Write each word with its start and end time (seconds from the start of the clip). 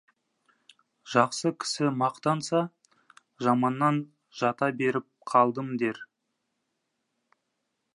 Жақсы 1.15 1.51
кісі 1.65 1.91
мақтанса, 1.99 2.63
«Жаманнан 3.49 4.01
жата 4.41 4.71
беріп 4.81 5.07
қалдым» 5.35 5.73
дер. 5.85 6.05